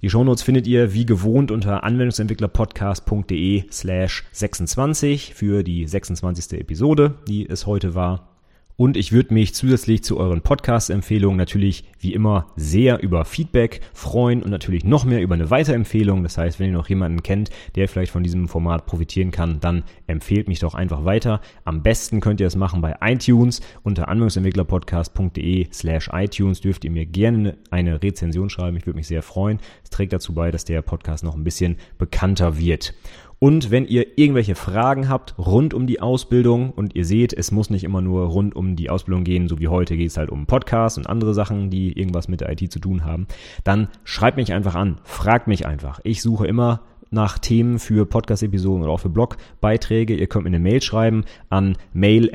[0.06, 6.60] Die Shownotes findet ihr wie gewohnt unter anwendungsentwicklerpodcast.de slash 26 für die 26.
[6.60, 8.35] Episode, die es heute war.
[8.78, 14.42] Und ich würde mich zusätzlich zu euren Podcast-Empfehlungen natürlich wie immer sehr über Feedback freuen
[14.42, 16.22] und natürlich noch mehr über eine Weiterempfehlung.
[16.22, 19.84] Das heißt, wenn ihr noch jemanden kennt, der vielleicht von diesem Format profitieren kann, dann
[20.06, 21.40] empfehlt mich doch einfach weiter.
[21.64, 23.62] Am besten könnt ihr es machen bei iTunes.
[23.82, 28.76] Unter anwendungsentwicklerpodcast.de slash iTunes dürft ihr mir gerne eine Rezension schreiben.
[28.76, 29.58] Ich würde mich sehr freuen.
[29.84, 32.92] Es trägt dazu bei, dass der Podcast noch ein bisschen bekannter wird.
[33.38, 37.68] Und wenn ihr irgendwelche Fragen habt rund um die Ausbildung und ihr seht, es muss
[37.68, 40.46] nicht immer nur rund um die Ausbildung gehen, so wie heute geht es halt um
[40.46, 43.26] Podcasts und andere Sachen, die irgendwas mit der IT zu tun haben,
[43.62, 46.00] dann schreibt mich einfach an, fragt mich einfach.
[46.02, 50.14] Ich suche immer nach Themen für Podcast-Episoden oder auch für Blogbeiträge.
[50.14, 52.30] Ihr könnt mir eine Mail schreiben an mail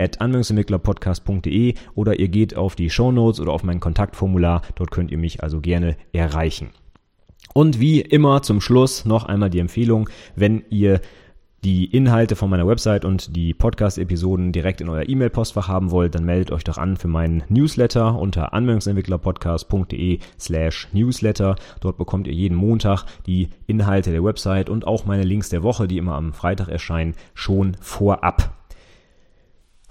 [1.96, 4.62] oder ihr geht auf die Show Notes oder auf mein Kontaktformular.
[4.76, 6.70] Dort könnt ihr mich also gerne erreichen.
[7.54, 11.02] Und wie immer zum Schluss noch einmal die Empfehlung, wenn ihr
[11.64, 16.26] die Inhalte von meiner Website und die Podcast-Episoden direkt in euer E-Mail-Postfach haben wollt, dann
[16.26, 21.56] meldet euch doch an für meinen Newsletter unter anwendungsentwicklerpodcast.de slash newsletter.
[21.80, 25.88] Dort bekommt ihr jeden Montag die Inhalte der Website und auch meine Links der Woche,
[25.88, 28.61] die immer am Freitag erscheinen, schon vorab.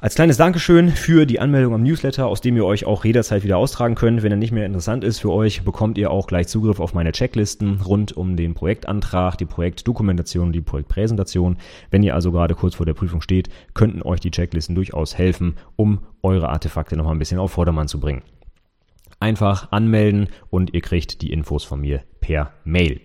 [0.03, 3.59] Als kleines Dankeschön für die Anmeldung am Newsletter, aus dem ihr euch auch jederzeit wieder
[3.59, 4.23] austragen könnt.
[4.23, 7.13] Wenn er nicht mehr interessant ist für euch, bekommt ihr auch gleich Zugriff auf meine
[7.13, 11.59] Checklisten rund um den Projektantrag, die Projektdokumentation, die Projektpräsentation.
[11.91, 15.57] Wenn ihr also gerade kurz vor der Prüfung steht, könnten euch die Checklisten durchaus helfen,
[15.77, 18.23] um eure Artefakte noch mal ein bisschen auf Vordermann zu bringen.
[19.19, 23.03] Einfach anmelden und ihr kriegt die Infos von mir per Mail.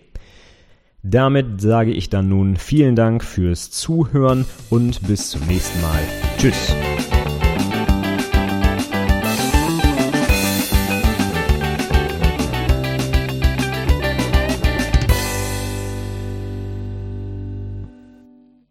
[1.08, 6.00] Damit sage ich dann nun vielen Dank fürs Zuhören und bis zum nächsten Mal.
[6.36, 6.74] Tschüss.